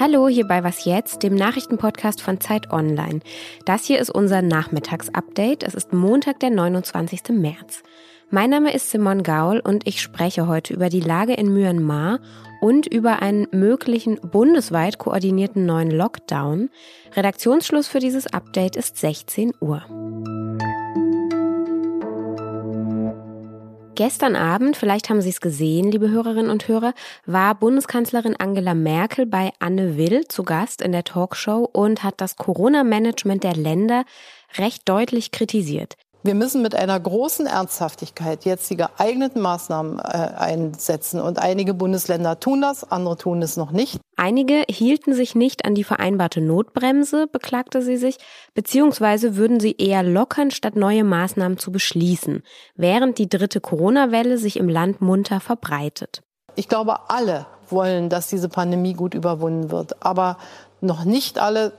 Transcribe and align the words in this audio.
Hallo, 0.00 0.28
hier 0.28 0.46
bei 0.46 0.64
Was 0.64 0.86
Jetzt, 0.86 1.22
dem 1.22 1.34
Nachrichtenpodcast 1.34 2.22
von 2.22 2.40
Zeit 2.40 2.72
Online. 2.72 3.20
Das 3.66 3.84
hier 3.84 3.98
ist 3.98 4.08
unser 4.08 4.40
Nachmittagsupdate. 4.40 5.62
Es 5.62 5.74
ist 5.74 5.92
Montag, 5.92 6.40
der 6.40 6.48
29. 6.48 7.28
März. 7.32 7.82
Mein 8.30 8.48
Name 8.48 8.72
ist 8.72 8.90
Simon 8.90 9.22
Gaul 9.22 9.60
und 9.60 9.86
ich 9.86 10.00
spreche 10.00 10.46
heute 10.46 10.72
über 10.72 10.88
die 10.88 11.00
Lage 11.00 11.34
in 11.34 11.52
Myanmar 11.52 12.20
und 12.62 12.86
über 12.86 13.20
einen 13.20 13.48
möglichen 13.52 14.18
bundesweit 14.22 14.96
koordinierten 14.96 15.66
neuen 15.66 15.90
Lockdown. 15.90 16.70
Redaktionsschluss 17.14 17.88
für 17.88 17.98
dieses 17.98 18.26
Update 18.26 18.76
ist 18.76 18.96
16 18.96 19.52
Uhr. 19.60 19.82
Gestern 23.94 24.36
Abend, 24.36 24.78
vielleicht 24.78 25.10
haben 25.10 25.20
Sie 25.20 25.28
es 25.28 25.42
gesehen, 25.42 25.90
liebe 25.90 26.08
Hörerinnen 26.08 26.50
und 26.50 26.66
Hörer, 26.66 26.94
war 27.26 27.54
Bundeskanzlerin 27.54 28.34
Angela 28.36 28.72
Merkel 28.72 29.26
bei 29.26 29.52
Anne 29.58 29.98
Will 29.98 30.26
zu 30.28 30.44
Gast 30.44 30.80
in 30.80 30.92
der 30.92 31.04
Talkshow 31.04 31.68
und 31.70 32.02
hat 32.02 32.14
das 32.22 32.36
Corona-Management 32.36 33.44
der 33.44 33.54
Länder 33.54 34.04
recht 34.56 34.88
deutlich 34.88 35.30
kritisiert. 35.30 35.96
Wir 36.24 36.36
müssen 36.36 36.62
mit 36.62 36.76
einer 36.76 36.98
großen 37.00 37.46
Ernsthaftigkeit 37.46 38.44
jetzt 38.44 38.70
die 38.70 38.76
geeigneten 38.76 39.40
Maßnahmen 39.40 39.98
äh, 39.98 40.02
einsetzen. 40.02 41.20
Und 41.20 41.40
einige 41.40 41.74
Bundesländer 41.74 42.38
tun 42.38 42.60
das, 42.60 42.88
andere 42.90 43.16
tun 43.16 43.42
es 43.42 43.56
noch 43.56 43.72
nicht. 43.72 43.98
Einige 44.16 44.62
hielten 44.68 45.14
sich 45.14 45.34
nicht 45.34 45.64
an 45.64 45.74
die 45.74 45.82
vereinbarte 45.82 46.40
Notbremse, 46.40 47.26
beklagte 47.26 47.82
sie 47.82 47.96
sich, 47.96 48.18
beziehungsweise 48.54 49.36
würden 49.36 49.58
sie 49.58 49.74
eher 49.76 50.04
lockern, 50.04 50.52
statt 50.52 50.76
neue 50.76 51.02
Maßnahmen 51.02 51.58
zu 51.58 51.72
beschließen, 51.72 52.44
während 52.76 53.18
die 53.18 53.28
dritte 53.28 53.60
Corona-Welle 53.60 54.38
sich 54.38 54.58
im 54.58 54.68
Land 54.68 55.00
munter 55.00 55.40
verbreitet. 55.40 56.22
Ich 56.54 56.68
glaube, 56.68 57.10
alle 57.10 57.46
wollen, 57.68 58.10
dass 58.10 58.28
diese 58.28 58.48
Pandemie 58.48 58.92
gut 58.92 59.14
überwunden 59.14 59.72
wird. 59.72 60.04
Aber 60.04 60.36
noch 60.80 61.04
nicht 61.04 61.38
alle 61.38 61.72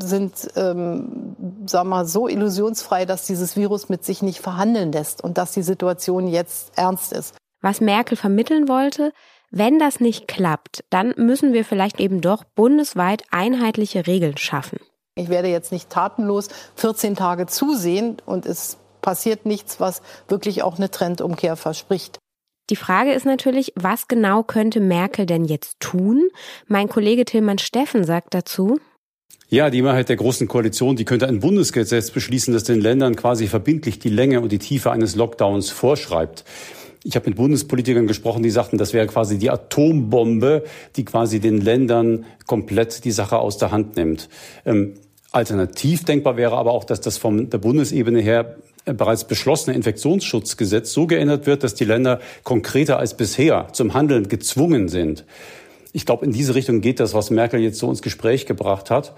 sind, 0.00 0.48
ähm, 0.56 1.36
sag 1.66 1.84
mal, 1.84 2.06
so 2.06 2.28
illusionsfrei, 2.28 3.04
dass 3.06 3.26
dieses 3.26 3.56
Virus 3.56 3.88
mit 3.88 4.04
sich 4.04 4.22
nicht 4.22 4.40
verhandeln 4.40 4.92
lässt 4.92 5.22
und 5.22 5.38
dass 5.38 5.52
die 5.52 5.62
Situation 5.62 6.28
jetzt 6.28 6.72
ernst 6.76 7.12
ist. 7.12 7.34
Was 7.60 7.80
Merkel 7.80 8.16
vermitteln 8.16 8.68
wollte, 8.68 9.12
wenn 9.50 9.78
das 9.78 10.00
nicht 10.00 10.28
klappt, 10.28 10.84
dann 10.90 11.12
müssen 11.16 11.52
wir 11.52 11.64
vielleicht 11.64 11.98
eben 11.98 12.20
doch 12.20 12.44
bundesweit 12.44 13.24
einheitliche 13.30 14.06
Regeln 14.06 14.36
schaffen. 14.36 14.78
Ich 15.16 15.28
werde 15.28 15.48
jetzt 15.48 15.72
nicht 15.72 15.90
tatenlos 15.90 16.48
14 16.76 17.16
Tage 17.16 17.46
zusehen 17.46 18.18
und 18.24 18.46
es 18.46 18.78
passiert 19.02 19.46
nichts, 19.46 19.80
was 19.80 20.02
wirklich 20.28 20.62
auch 20.62 20.76
eine 20.76 20.90
Trendumkehr 20.90 21.56
verspricht. 21.56 22.18
Die 22.70 22.76
Frage 22.76 23.12
ist 23.12 23.26
natürlich, 23.26 23.72
was 23.74 24.06
genau 24.06 24.44
könnte 24.44 24.78
Merkel 24.78 25.26
denn 25.26 25.44
jetzt 25.44 25.80
tun? 25.80 26.28
Mein 26.68 26.88
Kollege 26.88 27.24
Tillmann 27.24 27.58
Steffen 27.58 28.04
sagt 28.04 28.32
dazu, 28.32 28.78
ja, 29.50 29.68
die 29.68 29.82
Mehrheit 29.82 30.08
der 30.08 30.16
Großen 30.16 30.46
Koalition, 30.46 30.94
die 30.94 31.04
könnte 31.04 31.26
ein 31.26 31.40
Bundesgesetz 31.40 32.12
beschließen, 32.12 32.54
das 32.54 32.62
den 32.62 32.80
Ländern 32.80 33.16
quasi 33.16 33.48
verbindlich 33.48 33.98
die 33.98 34.08
Länge 34.08 34.40
und 34.40 34.52
die 34.52 34.58
Tiefe 34.58 34.92
eines 34.92 35.16
Lockdowns 35.16 35.70
vorschreibt. 35.70 36.44
Ich 37.02 37.16
habe 37.16 37.28
mit 37.28 37.36
Bundespolitikern 37.36 38.06
gesprochen, 38.06 38.44
die 38.44 38.50
sagten, 38.50 38.78
das 38.78 38.92
wäre 38.92 39.08
quasi 39.08 39.38
die 39.38 39.50
Atombombe, 39.50 40.64
die 40.94 41.04
quasi 41.04 41.40
den 41.40 41.60
Ländern 41.60 42.26
komplett 42.46 43.04
die 43.04 43.10
Sache 43.10 43.38
aus 43.38 43.58
der 43.58 43.72
Hand 43.72 43.96
nimmt. 43.96 44.28
Ähm, 44.64 44.94
alternativ 45.32 46.04
denkbar 46.04 46.36
wäre 46.36 46.56
aber 46.56 46.70
auch, 46.70 46.84
dass 46.84 47.00
das 47.00 47.18
von 47.18 47.50
der 47.50 47.58
Bundesebene 47.58 48.20
her 48.20 48.56
bereits 48.84 49.24
beschlossene 49.24 49.74
Infektionsschutzgesetz 49.74 50.92
so 50.92 51.08
geändert 51.08 51.46
wird, 51.46 51.64
dass 51.64 51.74
die 51.74 51.84
Länder 51.84 52.20
konkreter 52.44 52.98
als 52.98 53.16
bisher 53.16 53.68
zum 53.72 53.94
Handeln 53.94 54.28
gezwungen 54.28 54.88
sind. 54.88 55.24
Ich 55.92 56.06
glaube, 56.06 56.24
in 56.24 56.32
diese 56.32 56.54
Richtung 56.54 56.80
geht 56.80 57.00
das, 57.00 57.14
was 57.14 57.30
Merkel 57.30 57.60
jetzt 57.60 57.78
so 57.78 57.90
ins 57.90 58.02
Gespräch 58.02 58.46
gebracht 58.46 58.90
hat. 58.90 59.14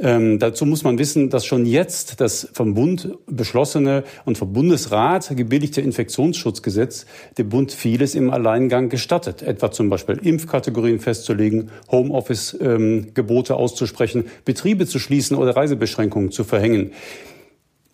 Ähm, 0.00 0.38
dazu 0.38 0.64
muss 0.64 0.84
man 0.84 0.98
wissen, 0.98 1.28
dass 1.28 1.44
schon 1.44 1.66
jetzt 1.66 2.20
das 2.20 2.48
vom 2.54 2.74
Bund 2.74 3.16
beschlossene 3.26 4.04
und 4.24 4.38
vom 4.38 4.52
Bundesrat 4.52 5.36
gebilligte 5.36 5.80
Infektionsschutzgesetz 5.82 7.06
dem 7.36 7.50
Bund 7.50 7.72
vieles 7.72 8.14
im 8.14 8.30
Alleingang 8.30 8.88
gestattet. 8.88 9.42
Etwa 9.42 9.70
zum 9.70 9.90
Beispiel 9.90 10.18
Impfkategorien 10.22 10.98
festzulegen, 10.98 11.70
Homeoffice-Gebote 11.90 13.52
ähm, 13.52 13.58
auszusprechen, 13.58 14.24
Betriebe 14.44 14.86
zu 14.86 14.98
schließen 14.98 15.36
oder 15.36 15.56
Reisebeschränkungen 15.56 16.32
zu 16.32 16.44
verhängen. 16.44 16.92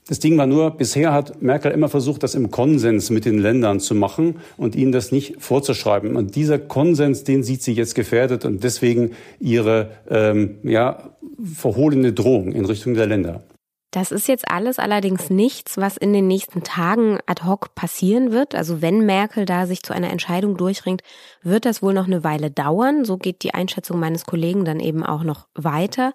Das 0.09 0.19
Ding 0.21 0.39
war 0.39 0.47
nur, 0.47 0.71
bisher 0.71 1.13
hat 1.13 1.43
Merkel 1.43 1.71
immer 1.71 1.91
versucht, 1.91 2.23
das 2.23 2.35
im 2.35 2.51
Konsens 2.51 3.11
mit 3.11 3.27
den 3.27 3.39
Ländern 3.39 3.79
zu 3.79 3.95
machen 3.95 4.37
und 4.57 4.75
ihnen 4.75 4.91
das 4.91 5.13
nicht 5.13 5.37
vorzuschreiben. 5.39 6.17
Und 6.17 6.35
dieser 6.35 6.59
Konsens, 6.59 7.25
den 7.25 7.43
sieht 7.43 7.63
sie 7.63 7.75
jetzt 7.75 7.95
gefährdet 7.95 8.47
und 8.47 8.65
deswegen 8.65 9.11
ihre 9.39 9.91
ähm, 10.09 10.61
ja, 10.63 11.11
verhohlene 11.55 12.15
Drohung 12.15 12.53
in 12.53 12.65
Richtung 12.65 12.95
der 12.95 13.07
Länder. 13.07 13.43
Das 13.91 14.11
ist 14.11 14.29
jetzt 14.29 14.51
alles 14.51 14.79
allerdings 14.79 15.29
nichts, 15.29 15.77
was 15.77 15.99
in 15.99 16.15
den 16.15 16.27
nächsten 16.27 16.63
Tagen 16.63 17.19
ad 17.27 17.45
hoc 17.45 17.75
passieren 17.75 18.33
wird. 18.33 18.55
Also 18.55 18.81
wenn 18.81 19.05
Merkel 19.05 19.45
da 19.45 19.67
sich 19.67 19.83
zu 19.83 19.93
einer 19.93 20.11
Entscheidung 20.11 20.57
durchringt, 20.57 21.03
wird 21.43 21.67
das 21.67 21.83
wohl 21.83 21.93
noch 21.93 22.07
eine 22.07 22.25
Weile 22.25 22.51
dauern. 22.51 23.05
So 23.05 23.19
geht 23.19 23.43
die 23.43 23.53
Einschätzung 23.53 24.01
meines 24.01 24.25
Kollegen 24.25 24.65
dann 24.65 24.81
eben 24.81 25.05
auch 25.05 25.23
noch 25.23 25.49
weiter. 25.55 26.13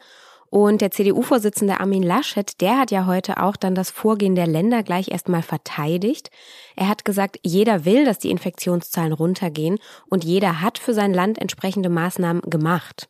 Und 0.53 0.81
der 0.81 0.91
CDU-Vorsitzende 0.91 1.79
Armin 1.79 2.03
Laschet, 2.03 2.61
der 2.61 2.77
hat 2.77 2.91
ja 2.91 3.07
heute 3.07 3.41
auch 3.41 3.55
dann 3.55 3.73
das 3.73 3.89
Vorgehen 3.89 4.35
der 4.35 4.45
Länder 4.45 4.83
gleich 4.83 5.09
erstmal 5.09 5.41
verteidigt. 5.41 6.29
Er 6.75 6.89
hat 6.89 7.05
gesagt, 7.05 7.39
jeder 7.41 7.85
will, 7.85 8.05
dass 8.05 8.19
die 8.19 8.29
Infektionszahlen 8.29 9.13
runtergehen 9.13 9.79
und 10.11 10.23
jeder 10.23 10.61
hat 10.61 10.77
für 10.77 10.93
sein 10.93 11.11
Land 11.11 11.39
entsprechende 11.39 11.89
Maßnahmen 11.89 12.43
gemacht. 12.43 13.09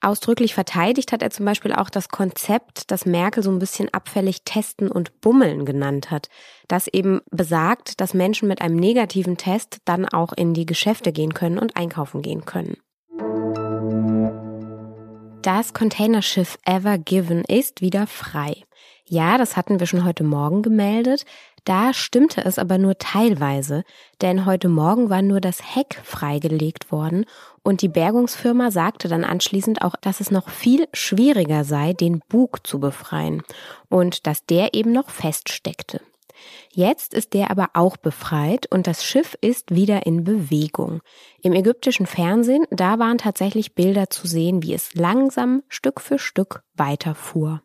Ausdrücklich 0.00 0.54
verteidigt 0.54 1.10
hat 1.10 1.20
er 1.20 1.30
zum 1.30 1.46
Beispiel 1.46 1.72
auch 1.72 1.90
das 1.90 2.10
Konzept, 2.10 2.92
das 2.92 3.06
Merkel 3.06 3.42
so 3.42 3.50
ein 3.50 3.58
bisschen 3.58 3.92
abfällig 3.92 4.44
testen 4.44 4.88
und 4.88 5.20
bummeln 5.20 5.64
genannt 5.64 6.12
hat, 6.12 6.28
das 6.68 6.86
eben 6.86 7.22
besagt, 7.32 8.00
dass 8.00 8.14
Menschen 8.14 8.46
mit 8.46 8.62
einem 8.62 8.76
negativen 8.76 9.36
Test 9.36 9.78
dann 9.84 10.08
auch 10.08 10.32
in 10.32 10.54
die 10.54 10.66
Geschäfte 10.66 11.10
gehen 11.10 11.34
können 11.34 11.58
und 11.58 11.76
einkaufen 11.76 12.22
gehen 12.22 12.44
können. 12.44 12.76
Das 15.42 15.74
Containerschiff 15.74 16.56
Ever 16.64 16.98
Given 16.98 17.42
ist 17.42 17.80
wieder 17.80 18.06
frei. 18.06 18.62
Ja, 19.06 19.38
das 19.38 19.56
hatten 19.56 19.80
wir 19.80 19.88
schon 19.88 20.04
heute 20.04 20.22
Morgen 20.22 20.62
gemeldet. 20.62 21.24
Da 21.64 21.92
stimmte 21.92 22.44
es 22.44 22.60
aber 22.60 22.78
nur 22.78 22.96
teilweise, 22.98 23.82
denn 24.20 24.46
heute 24.46 24.68
Morgen 24.68 25.10
war 25.10 25.20
nur 25.20 25.40
das 25.40 25.74
Heck 25.74 26.00
freigelegt 26.04 26.92
worden 26.92 27.26
und 27.64 27.82
die 27.82 27.88
Bergungsfirma 27.88 28.70
sagte 28.70 29.08
dann 29.08 29.24
anschließend 29.24 29.82
auch, 29.82 29.96
dass 29.96 30.20
es 30.20 30.30
noch 30.30 30.48
viel 30.48 30.86
schwieriger 30.92 31.64
sei, 31.64 31.92
den 31.92 32.20
Bug 32.28 32.64
zu 32.64 32.78
befreien 32.78 33.42
und 33.88 34.28
dass 34.28 34.46
der 34.46 34.74
eben 34.74 34.92
noch 34.92 35.10
feststeckte. 35.10 36.00
Jetzt 36.72 37.14
ist 37.14 37.34
der 37.34 37.50
aber 37.50 37.70
auch 37.74 37.96
befreit 37.96 38.66
und 38.70 38.86
das 38.86 39.04
Schiff 39.04 39.36
ist 39.40 39.74
wieder 39.74 40.06
in 40.06 40.24
Bewegung. 40.24 41.00
Im 41.42 41.52
ägyptischen 41.52 42.06
Fernsehen, 42.06 42.64
da 42.70 42.98
waren 42.98 43.18
tatsächlich 43.18 43.74
Bilder 43.74 44.10
zu 44.10 44.26
sehen, 44.26 44.62
wie 44.62 44.74
es 44.74 44.94
langsam 44.94 45.62
Stück 45.68 46.00
für 46.00 46.18
Stück 46.18 46.62
weiterfuhr. 46.74 47.62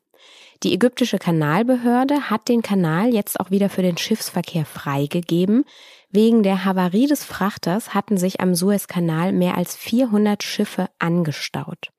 Die 0.64 0.74
ägyptische 0.74 1.20
Kanalbehörde 1.20 2.30
hat 2.30 2.48
den 2.50 2.62
Kanal 2.62 3.14
jetzt 3.14 3.40
auch 3.40 3.52
wieder 3.52 3.70
für 3.70 3.84
den 3.84 3.98
Schiffsverkehr 3.98 4.66
freigegeben. 4.66 5.66
Wegen 6.10 6.42
der 6.42 6.66
Havarie 6.66 7.08
des 7.08 7.24
Frachters 7.24 7.94
hatten 7.94 8.18
sich 8.18 8.42
am 8.42 8.56
Suezkanal 8.56 9.34
mehr 9.34 9.56
als 9.56 9.76
400 9.76 10.42
Schiffe 10.42 10.90
angestaut. 11.00 11.92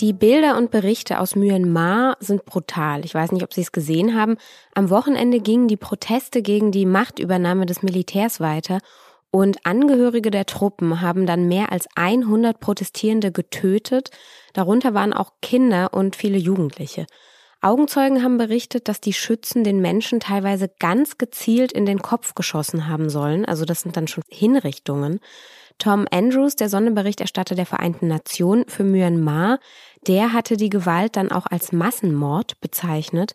Die 0.00 0.12
Bilder 0.12 0.56
und 0.56 0.70
Berichte 0.70 1.18
aus 1.18 1.34
Myanmar 1.34 2.16
sind 2.20 2.44
brutal. 2.44 3.04
Ich 3.04 3.14
weiß 3.14 3.32
nicht, 3.32 3.42
ob 3.42 3.52
Sie 3.52 3.62
es 3.62 3.72
gesehen 3.72 4.14
haben. 4.14 4.36
Am 4.72 4.90
Wochenende 4.90 5.40
gingen 5.40 5.66
die 5.66 5.76
Proteste 5.76 6.40
gegen 6.40 6.70
die 6.70 6.86
Machtübernahme 6.86 7.66
des 7.66 7.82
Militärs 7.82 8.38
weiter 8.38 8.78
und 9.32 9.66
Angehörige 9.66 10.30
der 10.30 10.46
Truppen 10.46 11.00
haben 11.00 11.26
dann 11.26 11.48
mehr 11.48 11.72
als 11.72 11.88
100 11.96 12.60
Protestierende 12.60 13.32
getötet. 13.32 14.10
Darunter 14.52 14.94
waren 14.94 15.12
auch 15.12 15.32
Kinder 15.42 15.92
und 15.92 16.14
viele 16.14 16.38
Jugendliche. 16.38 17.06
Augenzeugen 17.60 18.22
haben 18.22 18.38
berichtet, 18.38 18.86
dass 18.86 19.00
die 19.00 19.12
Schützen 19.12 19.64
den 19.64 19.80
Menschen 19.80 20.20
teilweise 20.20 20.70
ganz 20.78 21.18
gezielt 21.18 21.72
in 21.72 21.86
den 21.86 22.00
Kopf 22.00 22.36
geschossen 22.36 22.86
haben 22.86 23.10
sollen. 23.10 23.44
Also 23.44 23.64
das 23.64 23.80
sind 23.80 23.96
dann 23.96 24.06
schon 24.06 24.22
Hinrichtungen. 24.28 25.18
Tom 25.78 26.06
Andrews, 26.10 26.56
der 26.56 26.68
Sonderberichterstatter 26.68 27.54
der 27.54 27.66
Vereinten 27.66 28.08
Nationen 28.08 28.64
für 28.68 28.84
Myanmar, 28.84 29.60
der 30.06 30.32
hatte 30.32 30.56
die 30.56 30.70
Gewalt 30.70 31.16
dann 31.16 31.30
auch 31.30 31.46
als 31.46 31.72
Massenmord 31.72 32.60
bezeichnet. 32.60 33.32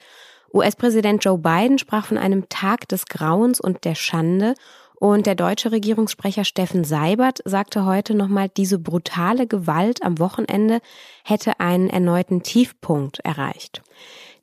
US-Präsident 0.54 1.24
Joe 1.24 1.38
Biden 1.38 1.80
sprach 1.80 2.06
von 2.06 2.18
einem 2.18 2.48
Tag 2.50 2.88
des 2.90 3.06
Grauens 3.06 3.60
und 3.60 3.86
der 3.86 3.95
Schande 3.95 4.54
und 4.95 5.25
der 5.25 5.36
deutsche 5.36 5.72
Regierungssprecher 5.72 6.45
Steffen 6.45 6.86
Seibert 6.86 7.40
sagte 7.44 7.86
heute 7.86 8.13
nochmal, 8.13 8.48
diese 8.50 8.80
brutale 8.80 9.48
Gewalt 9.48 10.01
am 10.01 10.19
Wochenende 10.19 10.80
hätte 11.25 11.60
einen 11.60 11.89
erneuten 11.89 12.42
Tiefpunkt 12.42 13.19
erreicht. 13.19 13.81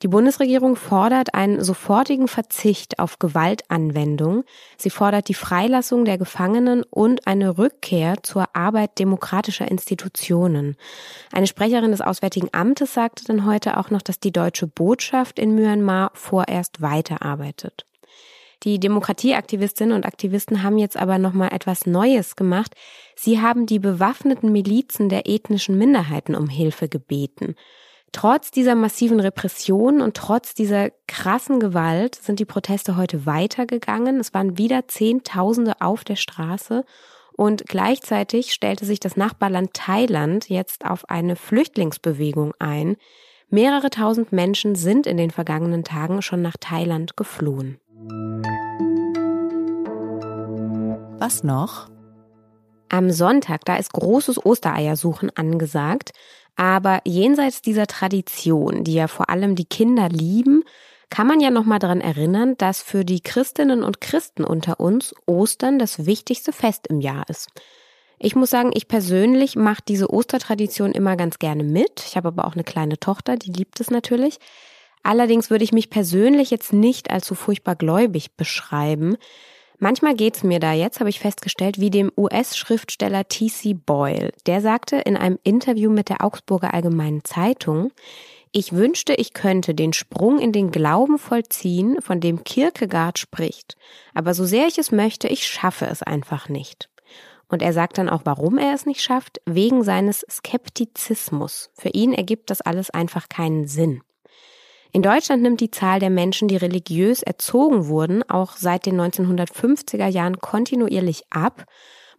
Die 0.03 0.07
Bundesregierung 0.07 0.77
fordert 0.77 1.35
einen 1.35 1.63
sofortigen 1.63 2.27
Verzicht 2.27 2.97
auf 2.97 3.19
Gewaltanwendung. 3.19 4.45
Sie 4.77 4.89
fordert 4.89 5.27
die 5.27 5.35
Freilassung 5.35 6.05
der 6.05 6.17
Gefangenen 6.17 6.81
und 6.83 7.27
eine 7.27 7.59
Rückkehr 7.59 8.15
zur 8.23 8.55
Arbeit 8.55 8.97
demokratischer 8.97 9.69
Institutionen. 9.69 10.75
Eine 11.31 11.45
Sprecherin 11.45 11.91
des 11.91 12.01
Auswärtigen 12.01 12.49
Amtes 12.51 12.95
sagte 12.95 13.25
dann 13.25 13.45
heute 13.45 13.77
auch 13.77 13.91
noch, 13.91 14.01
dass 14.01 14.19
die 14.19 14.31
deutsche 14.31 14.65
Botschaft 14.65 15.37
in 15.37 15.53
Myanmar 15.53 16.09
vorerst 16.15 16.81
weiterarbeitet. 16.81 17.85
Die 18.63 18.79
Demokratieaktivistinnen 18.79 19.95
und 19.95 20.05
Aktivisten 20.05 20.63
haben 20.63 20.77
jetzt 20.79 20.97
aber 20.97 21.19
noch 21.19 21.33
mal 21.33 21.49
etwas 21.49 21.85
Neues 21.85 22.35
gemacht. 22.35 22.75
Sie 23.15 23.39
haben 23.39 23.65
die 23.67 23.79
bewaffneten 23.79 24.51
Milizen 24.51 25.09
der 25.09 25.27
ethnischen 25.27 25.77
Minderheiten 25.77 26.35
um 26.35 26.47
Hilfe 26.47 26.87
gebeten. 26.87 27.55
Trotz 28.11 28.51
dieser 28.51 28.75
massiven 28.75 29.21
Repression 29.21 30.01
und 30.01 30.17
trotz 30.17 30.53
dieser 30.53 30.89
krassen 31.07 31.61
Gewalt 31.61 32.15
sind 32.15 32.39
die 32.39 32.45
Proteste 32.45 32.97
heute 32.97 33.25
weitergegangen. 33.25 34.19
Es 34.19 34.33
waren 34.33 34.57
wieder 34.57 34.87
Zehntausende 34.89 35.79
auf 35.79 36.03
der 36.03 36.17
Straße 36.17 36.83
und 37.31 37.65
gleichzeitig 37.67 38.53
stellte 38.53 38.85
sich 38.85 38.99
das 38.99 39.15
Nachbarland 39.15 39.73
Thailand 39.73 40.49
jetzt 40.49 40.85
auf 40.85 41.09
eine 41.09 41.37
Flüchtlingsbewegung 41.37 42.53
ein. 42.59 42.97
Mehrere 43.49 43.89
tausend 43.89 44.33
Menschen 44.33 44.75
sind 44.75 45.07
in 45.07 45.15
den 45.15 45.31
vergangenen 45.31 45.85
Tagen 45.85 46.21
schon 46.21 46.41
nach 46.41 46.57
Thailand 46.59 47.15
geflohen. 47.15 47.79
Was 51.17 51.43
noch? 51.43 51.89
Am 52.89 53.09
Sonntag, 53.09 53.63
da 53.63 53.77
ist 53.77 53.93
großes 53.93 54.45
Ostereiersuchen 54.45 55.29
angesagt. 55.37 56.11
Aber 56.55 57.01
jenseits 57.05 57.61
dieser 57.61 57.87
Tradition, 57.87 58.83
die 58.83 58.93
ja 58.93 59.07
vor 59.07 59.29
allem 59.29 59.55
die 59.55 59.65
Kinder 59.65 60.09
lieben, 60.09 60.63
kann 61.09 61.27
man 61.27 61.39
ja 61.41 61.51
noch 61.51 61.65
mal 61.65 61.79
daran 61.79 62.01
erinnern, 62.01 62.55
dass 62.57 62.81
für 62.81 63.03
die 63.03 63.21
Christinnen 63.21 63.83
und 63.83 63.99
Christen 64.01 64.43
unter 64.43 64.79
uns 64.79 65.13
Ostern 65.25 65.77
das 65.77 66.05
wichtigste 66.05 66.53
Fest 66.53 66.87
im 66.87 67.01
Jahr 67.01 67.29
ist. 67.29 67.49
Ich 68.17 68.35
muss 68.35 68.51
sagen, 68.51 68.71
ich 68.73 68.87
persönlich 68.87 69.55
mache 69.55 69.81
diese 69.87 70.11
Ostertradition 70.11 70.91
immer 70.91 71.17
ganz 71.17 71.39
gerne 71.39 71.63
mit. 71.63 72.03
Ich 72.05 72.15
habe 72.15 72.27
aber 72.27 72.45
auch 72.45 72.53
eine 72.53 72.63
kleine 72.63 72.99
Tochter, 72.99 73.35
die 73.35 73.51
liebt 73.51 73.79
es 73.79 73.89
natürlich. 73.89 74.37
Allerdings 75.03 75.49
würde 75.49 75.63
ich 75.63 75.71
mich 75.71 75.89
persönlich 75.89 76.51
jetzt 76.51 76.71
nicht 76.71 77.09
als 77.09 77.25
so 77.25 77.33
furchtbar 77.33 77.75
gläubig 77.75 78.35
beschreiben. 78.37 79.17
Manchmal 79.83 80.13
geht's 80.13 80.43
mir 80.43 80.59
da 80.59 80.73
jetzt, 80.73 80.99
habe 80.99 81.09
ich 81.09 81.19
festgestellt, 81.19 81.79
wie 81.79 81.89
dem 81.89 82.11
US-Schriftsteller 82.15 83.27
T.C. 83.27 83.73
Boyle. 83.73 84.31
Der 84.45 84.61
sagte 84.61 84.97
in 84.97 85.17
einem 85.17 85.39
Interview 85.41 85.89
mit 85.89 86.09
der 86.09 86.23
Augsburger 86.23 86.75
Allgemeinen 86.75 87.23
Zeitung, 87.23 87.91
ich 88.51 88.73
wünschte, 88.73 89.15
ich 89.15 89.33
könnte 89.33 89.73
den 89.73 89.93
Sprung 89.93 90.37
in 90.37 90.51
den 90.51 90.69
Glauben 90.69 91.17
vollziehen, 91.17 91.99
von 91.99 92.19
dem 92.19 92.43
Kierkegaard 92.43 93.17
spricht. 93.17 93.75
Aber 94.13 94.35
so 94.35 94.45
sehr 94.45 94.67
ich 94.67 94.77
es 94.77 94.91
möchte, 94.91 95.27
ich 95.29 95.47
schaffe 95.47 95.87
es 95.87 96.03
einfach 96.03 96.47
nicht. 96.47 96.87
Und 97.47 97.63
er 97.63 97.73
sagt 97.73 97.97
dann 97.97 98.07
auch, 98.07 98.21
warum 98.23 98.59
er 98.59 98.75
es 98.75 98.85
nicht 98.85 99.01
schafft, 99.01 99.41
wegen 99.47 99.83
seines 99.83 100.23
Skeptizismus. 100.29 101.71
Für 101.73 101.89
ihn 101.89 102.13
ergibt 102.13 102.51
das 102.51 102.61
alles 102.61 102.91
einfach 102.91 103.29
keinen 103.29 103.65
Sinn. 103.65 104.03
In 104.93 105.01
Deutschland 105.01 105.41
nimmt 105.41 105.61
die 105.61 105.71
Zahl 105.71 105.99
der 105.99 106.09
Menschen, 106.09 106.49
die 106.49 106.57
religiös 106.57 107.23
erzogen 107.23 107.87
wurden, 107.87 108.29
auch 108.29 108.57
seit 108.57 108.85
den 108.85 108.99
1950er 108.99 110.07
Jahren 110.07 110.39
kontinuierlich 110.39 111.23
ab. 111.29 111.63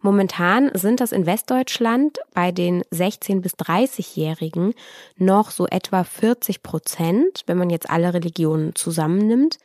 Momentan 0.01 0.71
sind 0.73 0.99
das 0.99 1.11
in 1.11 1.27
Westdeutschland 1.27 2.17
bei 2.33 2.51
den 2.51 2.81
16- 2.91 3.41
bis 3.41 3.53
30-Jährigen 3.53 4.73
noch 5.17 5.51
so 5.51 5.67
etwa 5.67 6.03
40 6.03 6.63
Prozent, 6.63 7.43
wenn 7.45 7.59
man 7.59 7.69
jetzt 7.69 7.89
alle 7.89 8.13
Religionen 8.13 8.73
zusammennimmt. 8.73 9.59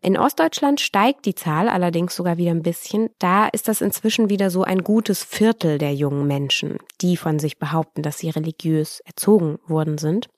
In 0.00 0.16
Ostdeutschland 0.16 0.80
steigt 0.80 1.26
die 1.26 1.34
Zahl 1.34 1.68
allerdings 1.68 2.16
sogar 2.16 2.38
wieder 2.38 2.52
ein 2.52 2.62
bisschen. 2.62 3.10
Da 3.18 3.48
ist 3.48 3.68
das 3.68 3.80
inzwischen 3.80 4.30
wieder 4.30 4.50
so 4.50 4.62
ein 4.62 4.82
gutes 4.82 5.22
Viertel 5.22 5.78
der 5.78 5.94
jungen 5.94 6.26
Menschen, 6.26 6.78
die 7.02 7.16
von 7.16 7.38
sich 7.38 7.58
behaupten, 7.58 8.02
dass 8.02 8.18
sie 8.18 8.30
religiös 8.30 9.00
erzogen 9.00 9.58
worden 9.66 9.98
sind 9.98 10.28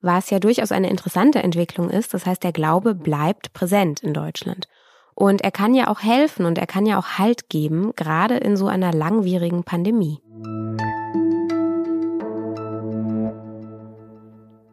was 0.00 0.30
ja 0.30 0.38
durchaus 0.38 0.72
eine 0.72 0.90
interessante 0.90 1.42
Entwicklung 1.42 1.90
ist. 1.90 2.14
Das 2.14 2.26
heißt, 2.26 2.42
der 2.42 2.52
Glaube 2.52 2.94
bleibt 2.94 3.52
präsent 3.52 4.00
in 4.00 4.14
Deutschland. 4.14 4.68
Und 5.14 5.42
er 5.42 5.50
kann 5.50 5.74
ja 5.74 5.88
auch 5.88 6.00
helfen 6.00 6.46
und 6.46 6.56
er 6.56 6.66
kann 6.66 6.86
ja 6.86 6.98
auch 6.98 7.18
Halt 7.18 7.50
geben, 7.50 7.92
gerade 7.96 8.36
in 8.36 8.56
so 8.56 8.68
einer 8.68 8.92
langwierigen 8.92 9.64
Pandemie. 9.64 10.18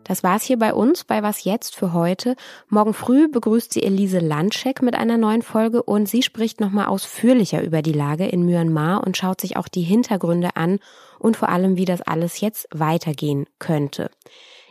Das 0.07 0.23
war's 0.23 0.43
hier 0.43 0.57
bei 0.57 0.73
uns 0.73 1.03
bei 1.03 1.21
Was 1.21 1.43
jetzt 1.43 1.75
für 1.75 1.91
heute. 1.91 2.37
Morgen 2.69 2.93
früh 2.93 3.27
begrüßt 3.27 3.73
sie 3.73 3.83
Elise 3.83 4.19
Landschek 4.19 4.81
mit 4.81 4.95
einer 4.95 5.17
neuen 5.17 5.41
Folge 5.41 5.83
und 5.83 6.07
sie 6.07 6.23
spricht 6.23 6.61
nochmal 6.61 6.85
ausführlicher 6.85 7.61
über 7.61 7.81
die 7.81 7.91
Lage 7.91 8.25
in 8.25 8.45
Myanmar 8.45 9.05
und 9.05 9.17
schaut 9.17 9.41
sich 9.41 9.57
auch 9.57 9.67
die 9.67 9.81
Hintergründe 9.81 10.55
an 10.55 10.79
und 11.19 11.35
vor 11.35 11.49
allem, 11.49 11.75
wie 11.75 11.83
das 11.83 12.01
alles 12.01 12.39
jetzt 12.39 12.69
weitergehen 12.71 13.47
könnte. 13.59 14.09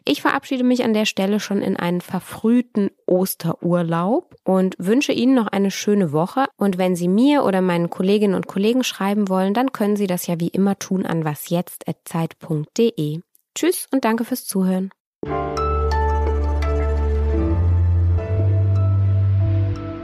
Ich 0.08 0.22
verabschiede 0.22 0.62
mich 0.62 0.84
an 0.84 0.94
der 0.94 1.04
Stelle 1.04 1.40
schon 1.40 1.60
in 1.62 1.76
einen 1.76 2.00
verfrühten 2.00 2.90
Osterurlaub 3.06 4.36
und 4.44 4.76
wünsche 4.78 5.10
Ihnen 5.10 5.34
noch 5.34 5.48
eine 5.48 5.72
schöne 5.72 6.12
Woche. 6.12 6.44
Und 6.56 6.78
wenn 6.78 6.94
Sie 6.94 7.08
mir 7.08 7.42
oder 7.42 7.60
meinen 7.60 7.90
Kolleginnen 7.90 8.36
und 8.36 8.46
Kollegen 8.46 8.84
schreiben 8.84 9.28
wollen, 9.28 9.52
dann 9.52 9.72
können 9.72 9.96
Sie 9.96 10.06
das 10.06 10.28
ja 10.28 10.38
wie 10.38 10.46
immer 10.46 10.78
tun 10.78 11.04
an 11.04 11.24
wasjetzt.zeit.de. 11.24 13.18
Tschüss 13.56 13.88
und 13.90 14.04
danke 14.04 14.24
fürs 14.24 14.44
Zuhören. 14.44 14.90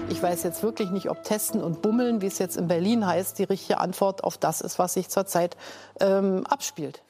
Ich 0.09 0.21
weiß 0.21 0.43
jetzt 0.43 0.65
wirklich 0.65 0.91
nicht, 0.91 1.11
ob 1.11 1.23
Testen 1.23 1.63
und 1.63 1.81
Bummeln, 1.81 2.21
wie 2.23 2.27
es 2.27 2.41
jetzt 2.41 2.57
in 2.57 2.67
Berlin 2.67 3.07
heißt, 3.07 3.39
die 3.39 3.45
richtige 3.45 3.79
Antwort 3.79 4.25
auf 4.25 4.37
das 4.37 4.63
ist, 4.63 4.81
was 4.81 4.95
sich 4.95 5.09
zurzeit 5.11 5.57
ähm, 6.01 6.45
abspielt. 6.49 7.05